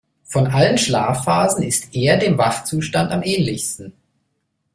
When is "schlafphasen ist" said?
0.79-1.93